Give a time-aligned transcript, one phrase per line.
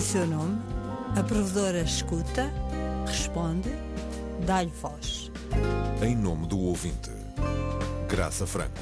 [0.00, 0.58] em seu nome,
[1.14, 2.50] a provedora escuta,
[3.06, 3.68] responde,
[4.46, 5.30] dá-lhe voz.
[6.02, 7.10] Em nome do ouvinte,
[8.08, 8.80] Graça Franco.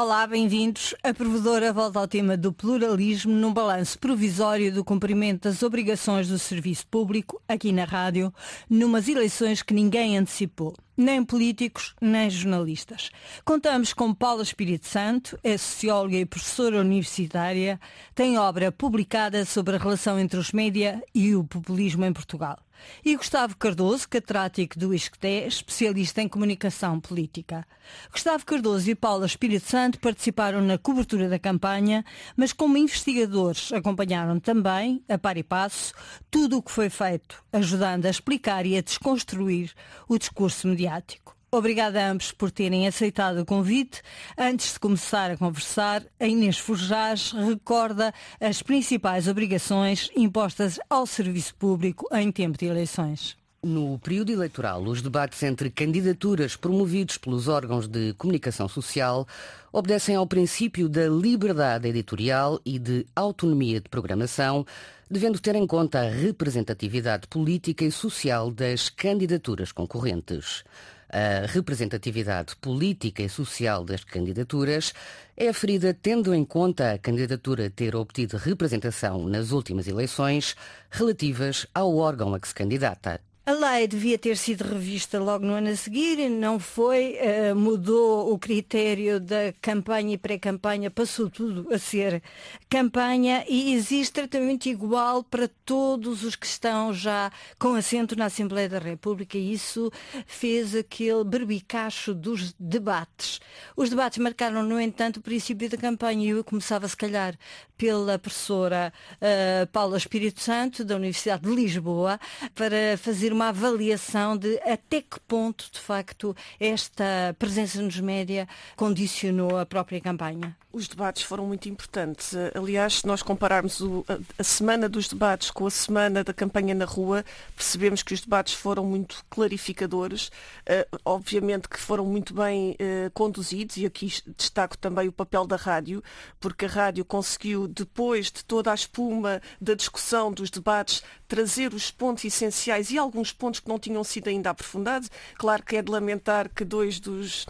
[0.00, 0.94] Olá, bem-vindos.
[1.02, 6.38] A provedora volta ao tema do pluralismo num balanço provisório do cumprimento das obrigações do
[6.38, 8.32] serviço público aqui na rádio,
[8.70, 13.10] numas eleições que ninguém antecipou nem políticos, nem jornalistas.
[13.44, 17.80] Contamos com Paula Espírito Santo, é socióloga e professora universitária,
[18.14, 22.58] tem obra publicada sobre a relação entre os média e o populismo em Portugal.
[23.04, 27.66] E Gustavo Cardoso, catedrático do ISCTE, especialista em comunicação política.
[28.10, 32.04] Gustavo Cardoso e Paula Espírito Santo participaram na cobertura da campanha,
[32.36, 35.94] mas como investigadores acompanharam também, a par e passo,
[36.30, 39.72] tudo o que foi feito, ajudando a explicar e a desconstruir
[40.08, 41.37] o discurso mediático mediático.
[41.50, 44.02] Obrigada a ambos por terem aceitado o convite.
[44.36, 51.54] Antes de começar a conversar, a Inês Forjás recorda as principais obrigações impostas ao serviço
[51.54, 53.34] público em tempo de eleições.
[53.62, 59.26] No período eleitoral, os debates entre candidaturas promovidos pelos órgãos de comunicação social
[59.72, 64.66] obedecem ao princípio da liberdade editorial e de autonomia de programação,
[65.10, 70.62] devendo ter em conta a representatividade política e social das candidaturas concorrentes.
[71.10, 74.92] A representatividade política e social das candidaturas
[75.36, 80.54] é aferida tendo em conta a candidatura ter obtido representação nas últimas eleições
[80.90, 83.27] relativas ao órgão a que se candidata.
[83.48, 88.30] A lei devia ter sido revista logo no ano a seguir, não foi, uh, mudou
[88.30, 92.22] o critério da campanha e pré-campanha, passou tudo a ser
[92.68, 98.68] campanha e existe tratamento igual para todos os que estão já com assento na Assembleia
[98.68, 99.90] da República e isso
[100.26, 103.40] fez aquele berbicacho dos debates.
[103.74, 107.34] Os debates marcaram, no entanto, o princípio da campanha e eu começava, se calhar,
[107.78, 112.18] pela professora uh, Paula Espírito Santo, da Universidade de Lisboa,
[112.54, 119.56] para fazer uma avaliação de até que ponto, de facto, esta presença nos média condicionou
[119.56, 120.56] a própria campanha.
[120.70, 122.34] Os debates foram muito importantes.
[122.54, 126.74] Aliás, se nós compararmos o, a, a, semana dos debates com a semana da campanha
[126.74, 127.24] na rua,
[127.56, 133.78] percebemos que os debates foram muito clarificadores, uh, obviamente que foram muito bem uh, conduzidos,
[133.78, 136.02] e aqui destaco também o papel da rádio,
[136.38, 141.90] porque a rádio conseguiu, depois de toda a espuma da discussão dos debates, trazer os
[141.90, 145.10] pontos essenciais e alguns pontos que não tinham sido ainda aprofundados.
[145.36, 147.48] Claro que é de lamentar que dois dos uh,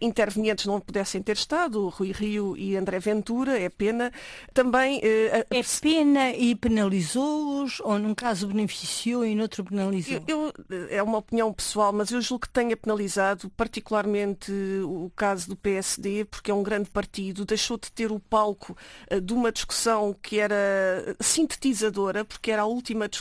[0.00, 4.12] intervenientes não pudessem ter estado, o Rui Rio e André Ventura, é pena.
[4.54, 4.98] Também.
[4.98, 10.22] Uh, é pena e penalizou-os, ou num caso beneficiou e noutro penalizou?
[10.26, 14.52] Eu, eu, é uma opinião pessoal, mas eu julgo que tenha penalizado, particularmente
[14.84, 18.76] o caso do PSD, porque é um grande partido, deixou de ter o palco
[19.10, 23.15] uh, de uma discussão que era sintetizadora, porque era a última discussão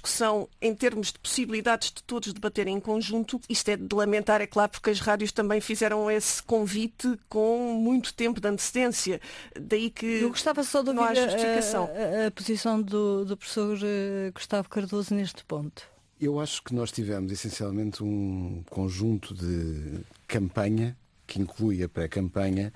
[0.62, 3.40] em termos de possibilidades de todos debaterem em conjunto.
[3.50, 8.14] Isto é de lamentar, é claro, porque as rádios também fizeram esse convite com muito
[8.14, 9.20] tempo de antecedência.
[9.60, 14.32] Daí que Eu gostava só de ouvir a, a, a, posição do, do professor eh,
[14.34, 15.84] Gustavo Cardoso neste ponto.
[16.20, 20.98] Eu acho que nós tivemos essencialmente um conjunto de campanha,
[21.28, 22.72] que inclui a pré-campanha,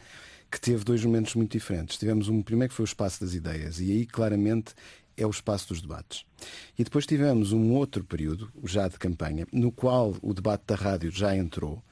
[0.52, 1.98] que teve dois momentos muito diferentes.
[1.98, 4.74] Tivemos um primeiro que foi o espaço das ideias, e aí claramente
[5.20, 6.26] é o espaço dos debates.
[6.78, 11.12] E depois tivemos um outro período, já de campanha, no qual o debate da rádio
[11.12, 11.84] já entrou,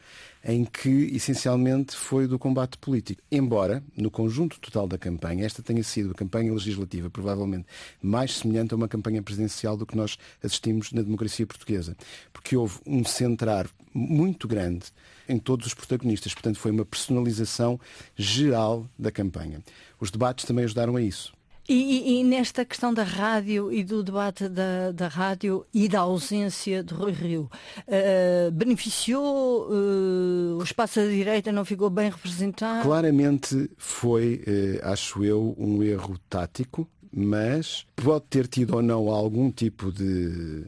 [0.43, 3.21] em que essencialmente foi do combate político.
[3.29, 7.65] Embora, no conjunto total da campanha, esta tenha sido a campanha legislativa provavelmente
[8.01, 11.97] mais semelhante a uma campanha presidencial do que nós assistimos na democracia portuguesa.
[12.31, 14.85] Porque houve um centrar muito grande
[15.27, 16.33] em todos os protagonistas.
[16.33, 17.77] Portanto, foi uma personalização
[18.15, 19.61] geral da campanha.
[19.99, 21.36] Os debates também ajudaram a isso.
[21.69, 26.81] E, e, nesta questão da rádio e do debate da, da rádio e da ausência
[26.81, 27.51] de Rui Rio,
[27.85, 29.67] uh, beneficiou?
[29.69, 32.83] Uh, o espaço da direita não ficou bem representado?
[32.83, 39.51] Claramente foi, uh, acho eu, um erro tático, mas pode ter tido ou não algum
[39.51, 40.63] tipo de,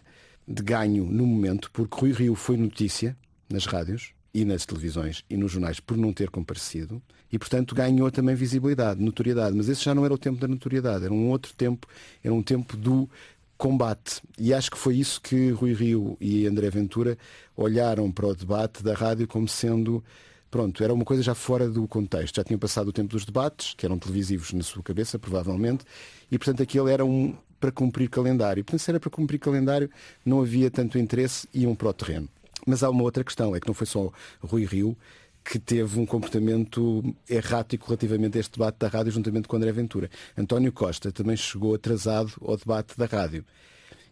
[0.45, 3.15] de ganho no momento, porque Rui Rio foi notícia
[3.49, 8.09] nas rádios e nas televisões e nos jornais por não ter comparecido e, portanto, ganhou
[8.11, 9.55] também visibilidade, notoriedade.
[9.55, 11.87] Mas esse já não era o tempo da notoriedade, era um outro tempo,
[12.23, 13.09] era um tempo do
[13.57, 14.21] combate.
[14.37, 17.17] E acho que foi isso que Rui Rio e André Ventura
[17.55, 20.03] olharam para o debate da rádio como sendo.
[20.49, 22.37] Pronto, era uma coisa já fora do contexto.
[22.37, 25.85] Já tinham passado o tempo dos debates, que eram televisivos na sua cabeça, provavelmente,
[26.31, 28.63] e portanto aquele era um para cumprir calendário.
[28.63, 29.89] Portanto, se era para cumprir calendário,
[30.25, 32.29] não havia tanto interesse e iam para o terreno.
[32.69, 34.11] Mas há uma outra questão, é que não foi só
[34.41, 34.95] Rui Rio
[35.43, 40.09] que teve um comportamento errático relativamente a este debate da rádio juntamente com André Ventura.
[40.37, 43.43] António Costa também chegou atrasado ao debate da rádio.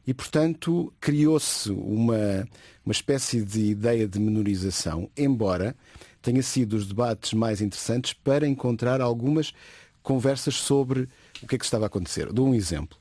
[0.07, 2.47] E, portanto, criou-se uma,
[2.83, 5.75] uma espécie de ideia de menorização, embora
[6.21, 9.53] tenha sido os debates mais interessantes para encontrar algumas
[10.01, 11.07] conversas sobre
[11.43, 12.31] o que é que estava a acontecer.
[12.31, 12.97] Dou um exemplo.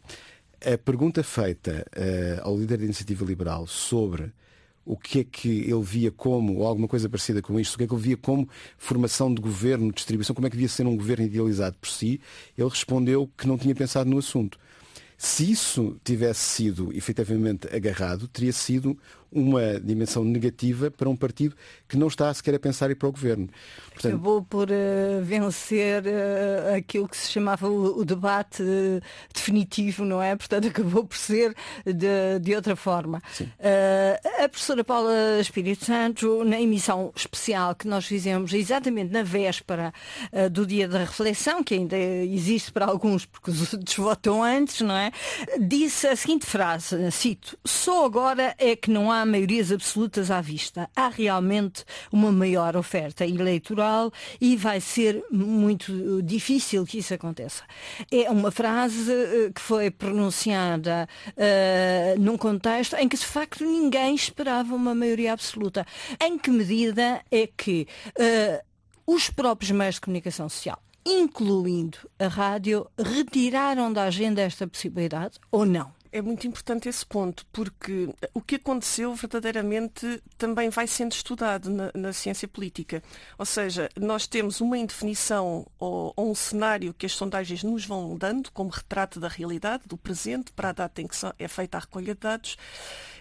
[0.60, 4.32] A pergunta feita uh, ao líder da Iniciativa Liberal sobre
[4.86, 7.84] o que é que ele via como, ou alguma coisa parecida com isto, o que
[7.84, 8.48] é que ele via como
[8.78, 12.20] formação de governo, distribuição, como é que devia ser um governo idealizado por si,
[12.56, 14.58] ele respondeu que não tinha pensado no assunto.
[15.18, 18.96] Se isso tivesse sido efetivamente agarrado, teria sido
[19.30, 21.54] uma dimensão negativa para um partido
[21.88, 23.48] que não está sequer a pensar ir para o governo.
[23.92, 24.14] Portanto...
[24.14, 29.00] Acabou por uh, vencer uh, aquilo que se chamava o, o debate uh,
[29.32, 30.36] definitivo, não é?
[30.36, 33.22] Portanto, acabou por ser de, de outra forma.
[34.42, 39.92] a professora Paula Espírito Santo, na emissão especial que nós fizemos exatamente na véspera
[40.50, 44.96] do dia da reflexão, que ainda existe para alguns porque os outros votam antes, não
[44.96, 45.10] é?
[45.60, 50.90] Disse a seguinte frase, cito, só agora é que não há maiorias absolutas à vista.
[50.94, 57.62] Há realmente uma maior oferta eleitoral e vai ser muito difícil que isso aconteça.
[58.10, 64.14] É uma frase eh, que foi pronunciada uh, num contexto em que, de facto, ninguém
[64.14, 65.86] esperava uma maioria absoluta.
[66.20, 67.86] Em que medida é que
[68.18, 68.64] uh,
[69.06, 75.64] os próprios meios de comunicação social incluindo a rádio, retiraram da agenda esta possibilidade ou
[75.64, 75.95] não?
[76.12, 81.90] É muito importante esse ponto, porque o que aconteceu verdadeiramente também vai sendo estudado na,
[81.94, 83.02] na ciência política.
[83.38, 88.16] Ou seja, nós temos uma indefinição ou, ou, um cenário que as sondagens nos vão
[88.16, 91.80] dando como retrato da realidade, do presente, para a data em que é feita a
[91.80, 92.56] recolha de dados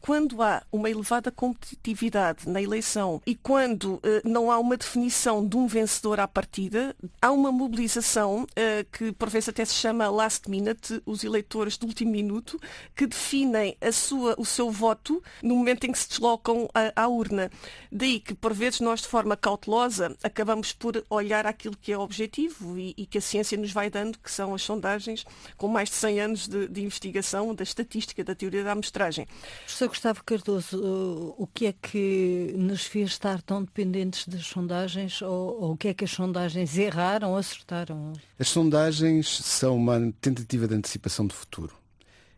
[0.06, 5.58] quando há uma elevada competitividade na eleição e quando eh, não há uma definição de
[5.58, 10.48] um vencedor à partida, há uma mobilização eh, que por vezes até se chama last
[10.48, 12.62] minute, os eleitores do último minuto,
[12.96, 17.08] que definem a sua, o seu voto no momento em que se deslocam à, à
[17.08, 17.52] urna.
[17.92, 22.78] Daí que por vezes nós de forma cautelosa acabamos por olhar aquilo que é objetivo
[22.78, 25.26] e, e que a ciência nos vai dando, que são as sondagens
[25.58, 29.28] com mais de 100 anos de, de investigação da estatística, da teoria da amostragem.
[29.64, 35.62] Professor Gustavo Cardoso, o que é que nos fez estar tão dependentes das sondagens ou,
[35.62, 38.14] ou o que é que as sondagens erraram ou acertaram?
[38.40, 41.85] As sondagens são uma tentativa de antecipação do futuro.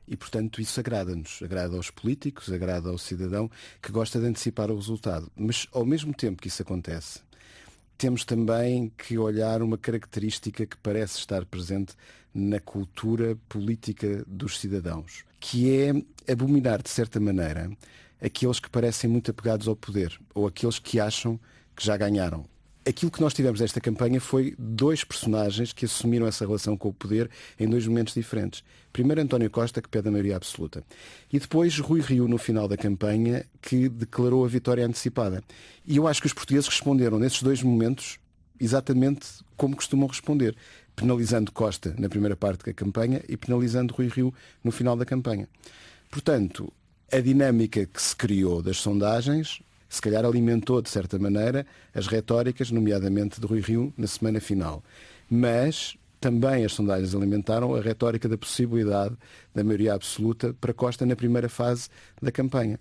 [0.07, 1.41] E, portanto, isso agrada-nos.
[1.43, 3.49] Agrada aos políticos, agrada ao cidadão
[3.81, 5.29] que gosta de antecipar o resultado.
[5.35, 7.19] Mas, ao mesmo tempo que isso acontece,
[7.97, 11.93] temos também que olhar uma característica que parece estar presente
[12.33, 17.71] na cultura política dos cidadãos, que é abominar, de certa maneira,
[18.21, 21.39] aqueles que parecem muito apegados ao poder ou aqueles que acham
[21.75, 22.45] que já ganharam.
[22.87, 26.93] Aquilo que nós tivemos nesta campanha foi dois personagens que assumiram essa relação com o
[26.93, 27.29] poder
[27.59, 28.63] em dois momentos diferentes.
[28.93, 30.81] Primeiro António Costa, que pede a maioria absoluta.
[31.29, 35.43] E depois Rui Rio, no final da campanha, que declarou a vitória antecipada.
[35.85, 38.19] E eu acho que os portugueses responderam nesses dois momentos
[38.57, 40.55] exatamente como costumam responder
[40.95, 45.49] penalizando Costa na primeira parte da campanha e penalizando Rui Rio no final da campanha.
[46.09, 46.71] Portanto,
[47.11, 52.71] a dinâmica que se criou das sondagens se calhar alimentou, de certa maneira, as retóricas,
[52.71, 54.83] nomeadamente de Rui Rio, na semana final.
[55.29, 59.15] Mas também as sondagens alimentaram a retórica da possibilidade
[59.53, 61.89] da maioria absoluta para Costa na primeira fase
[62.21, 62.79] da campanha.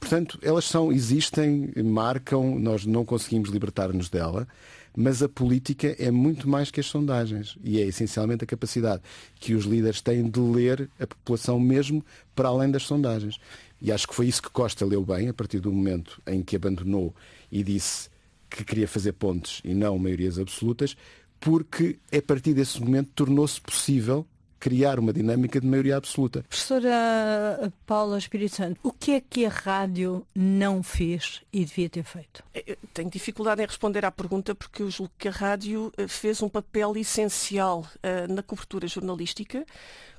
[0.00, 4.48] Portanto, elas são, existem, marcam, nós não conseguimos libertar-nos dela.
[4.94, 9.00] Mas a política é muito mais que as sondagens e é essencialmente a capacidade
[9.36, 13.38] que os líderes têm de ler a população mesmo para além das sondagens.
[13.82, 16.54] E acho que foi isso que Costa leu bem, a partir do momento em que
[16.54, 17.12] abandonou
[17.50, 18.08] e disse
[18.48, 20.96] que queria fazer pontes e não maiorias absolutas,
[21.40, 24.24] porque a partir desse momento tornou-se possível
[24.60, 26.44] criar uma dinâmica de maioria absoluta.
[26.48, 32.04] Professora Paula Espírito Santo, o que é que a rádio não fez e devia ter
[32.04, 32.44] feito?
[32.64, 36.40] Eu tenho dificuldade em responder à pergunta porque eu julgo que a rádio eh, fez
[36.40, 39.66] um papel essencial uh, na cobertura jornalística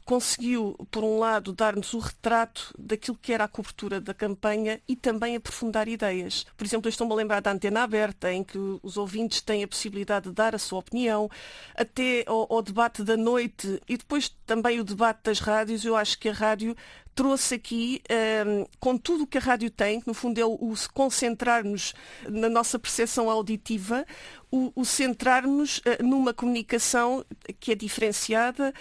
[0.05, 4.95] conseguiu, por um lado, dar-nos o retrato daquilo que era a cobertura da campanha e
[4.95, 6.45] também aprofundar ideias.
[6.57, 9.67] Por exemplo, eu estou-me a lembrar da antena aberta, em que os ouvintes têm a
[9.67, 11.29] possibilidade de dar a sua opinião,
[11.75, 15.85] até ao, ao debate da noite e depois também o debate das rádios.
[15.85, 16.75] Eu acho que a rádio
[17.15, 20.45] trouxe aqui, um, ehm, com tudo o que a rádio tem, que no fundo é
[20.45, 21.93] o, o concentrar-nos
[22.27, 24.05] na nossa percepção auditiva,
[24.51, 27.23] o, o centrar-nos uh, numa comunicação
[27.59, 28.73] que é diferenciada,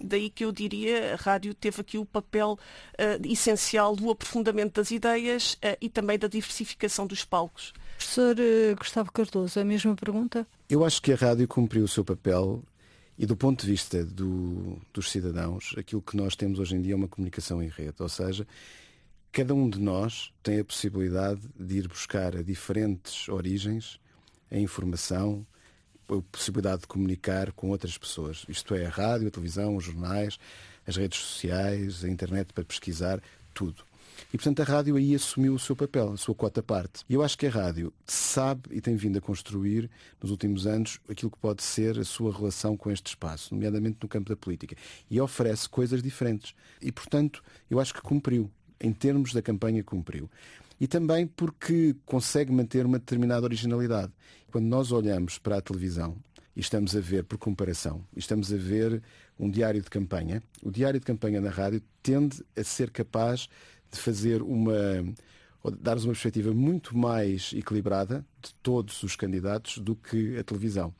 [0.00, 2.58] Daí que eu diria a rádio teve aqui o papel
[2.94, 7.72] uh, essencial do aprofundamento das ideias uh, e também da diversificação dos palcos.
[7.96, 10.46] Professor eh, Gustavo Cardoso, a mesma pergunta?
[10.68, 12.62] Eu acho que a rádio cumpriu o seu papel
[13.18, 16.92] e do ponto de vista do, dos cidadãos, aquilo que nós temos hoje em dia
[16.92, 18.46] é uma comunicação em rede, ou seja,
[19.32, 23.98] cada um de nós tem a possibilidade de ir buscar a diferentes origens
[24.50, 25.46] a informação,
[26.08, 28.44] a possibilidade de comunicar com outras pessoas.
[28.48, 30.38] Isto é, a rádio, a televisão, os jornais,
[30.86, 33.20] as redes sociais, a internet para pesquisar,
[33.52, 33.84] tudo.
[34.32, 37.04] E, portanto, a rádio aí assumiu o seu papel, a sua cota parte.
[37.08, 40.98] E eu acho que a rádio sabe e tem vindo a construir, nos últimos anos,
[41.08, 44.76] aquilo que pode ser a sua relação com este espaço, nomeadamente no campo da política.
[45.10, 46.54] E oferece coisas diferentes.
[46.80, 48.50] E, portanto, eu acho que cumpriu.
[48.80, 50.30] Em termos da campanha, cumpriu.
[50.80, 54.12] E também porque consegue manter uma determinada originalidade.
[54.50, 56.16] Quando nós olhamos para a televisão,
[56.54, 59.02] e estamos a ver, por comparação, estamos a ver
[59.38, 63.48] um diário de campanha, o diário de campanha na rádio tende a ser capaz
[63.90, 65.04] de fazer uma
[65.80, 70.94] dar-nos uma perspectiva muito mais equilibrada de todos os candidatos do que a televisão.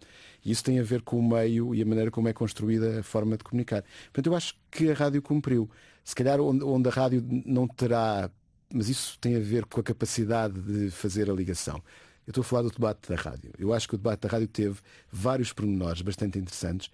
[0.45, 3.03] E isso tem a ver com o meio e a maneira como é construída a
[3.03, 3.85] forma de comunicar.
[4.07, 5.71] Portanto, eu acho que a rádio cumpriu.
[6.05, 8.31] Se calhar onde a rádio não terá,
[8.73, 11.83] mas isso tem a ver com a capacidade de fazer a ligação.
[12.27, 13.53] Eu estou a falar do debate da rádio.
[13.59, 14.79] Eu acho que o debate da rádio teve
[15.13, 16.91] vários pormenores bastante interessantes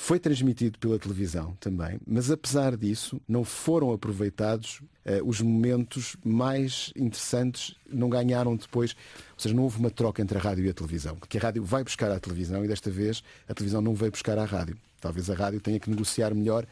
[0.00, 6.92] foi transmitido pela televisão também, mas apesar disso, não foram aproveitados uh, os momentos mais
[6.94, 8.92] interessantes, não ganharam depois,
[9.32, 11.64] ou seja, não houve uma troca entre a rádio e a televisão, porque a rádio
[11.64, 14.78] vai buscar a televisão e desta vez a televisão não veio buscar a rádio.
[15.00, 16.64] Talvez a rádio tenha que negociar melhor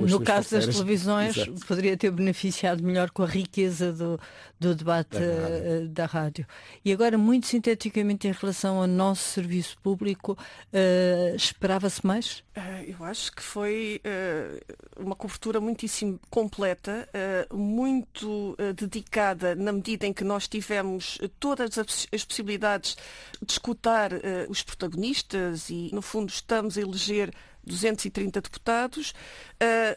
[0.00, 1.66] No suas caso das televisões, Exato.
[1.66, 4.18] poderia ter beneficiado melhor com a riqueza do,
[4.58, 5.56] do debate Da rádio.
[5.66, 6.46] eh, da rádio.
[6.84, 10.36] E agora, muito sinteticamente, em relação ao nosso serviço público,
[10.72, 12.42] eh, esperava-se mais?
[12.54, 14.60] Eh, Eu acho que foi eh,
[14.98, 17.08] uma cobertura muitíssimo completa,
[17.52, 22.96] muito dedicada na medida em que nós tivemos todas as, as possibilidades
[23.44, 24.10] de escutar
[24.48, 27.32] os protagonistas e, no fundo, estamos a eleger
[27.64, 29.14] 230 deputados.
[29.60, 29.96] Eh,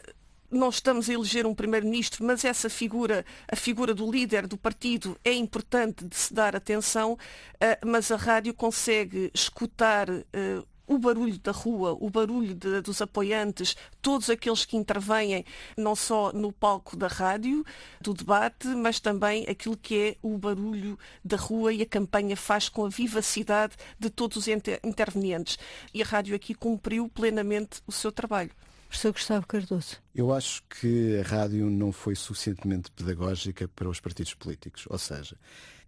[0.50, 5.18] não estamos a eleger um primeiro-ministro, mas essa figura, a figura do líder do partido,
[5.24, 7.18] é importante de se dar atenção,
[7.60, 13.00] eh, mas a rádio consegue escutar eh, o barulho da rua, o barulho de- dos
[13.02, 15.44] apoiantes, todos aqueles que intervêm
[15.76, 17.64] não só no palco da rádio,
[18.00, 22.68] do debate, mas também aquilo que é o barulho da rua e a campanha faz
[22.68, 25.58] com a vivacidade de todos os inter- intervenientes.
[25.92, 28.50] E a rádio aqui cumpriu plenamente o seu trabalho.
[28.88, 29.96] Professor Gustavo Cardoso.
[30.14, 34.84] Eu acho que a rádio não foi suficientemente pedagógica para os partidos políticos.
[34.88, 35.36] Ou seja,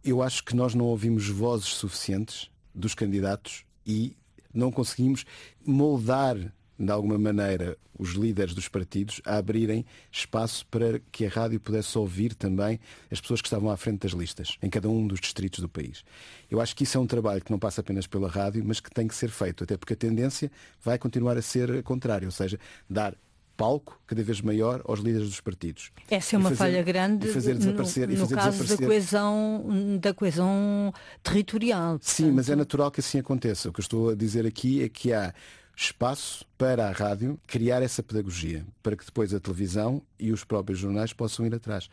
[0.04, 4.16] eu acho que nós não ouvimos vozes suficientes dos candidatos e
[4.58, 5.24] não conseguimos
[5.64, 6.36] moldar,
[6.78, 11.98] de alguma maneira, os líderes dos partidos a abrirem espaço para que a rádio pudesse
[11.98, 12.78] ouvir também
[13.10, 16.04] as pessoas que estavam à frente das listas, em cada um dos distritos do país.
[16.48, 18.90] Eu acho que isso é um trabalho que não passa apenas pela rádio, mas que
[18.90, 20.50] tem que ser feito, até porque a tendência
[20.82, 23.16] vai continuar a ser a contrária, ou seja, dar
[23.58, 25.90] palco cada vez maior aos líderes dos partidos.
[26.08, 28.78] Essa é uma fazer- falha grande e fazer no- desaparecer, no, e fazer caso desaparecer.
[28.78, 31.98] da coesão, da coesão territorial.
[32.00, 32.58] Sim, mas é portanto.
[32.58, 33.68] natural que assim aconteça.
[33.68, 35.34] O que eu estou a dizer aqui é que há
[35.76, 40.78] espaço para a rádio criar essa pedagogia, para que depois a televisão e os próprios
[40.78, 41.88] jornais possam ir atrás.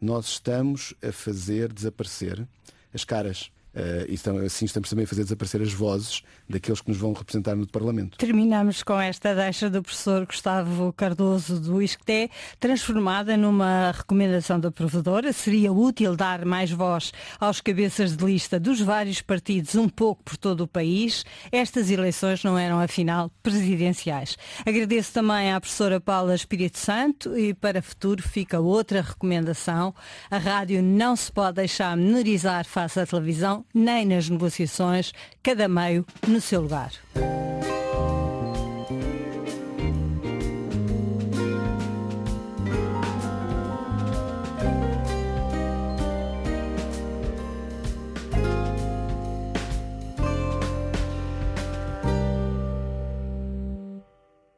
[0.00, 2.46] Nós estamos a fazer desaparecer
[2.92, 3.50] as caras.
[3.74, 4.14] Eh, e
[4.46, 8.16] assim estamos também a fazer desaparecer as vozes daqueles que nos vão representar no Parlamento.
[8.18, 15.32] Terminamos com esta deixa do professor Gustavo Cardoso do ISCTE, transformada numa recomendação da provedora.
[15.32, 20.36] Seria útil dar mais voz aos cabeças de lista dos vários partidos, um pouco por
[20.36, 21.24] todo o país.
[21.50, 24.36] Estas eleições não eram, afinal, presidenciais.
[24.64, 29.94] Agradeço também à professora Paula Espírito Santo e para futuro fica outra recomendação.
[30.30, 36.04] A rádio não se pode deixar menorizar face à televisão, nem nas negociações, cada meio
[36.26, 36.92] no seu lugar.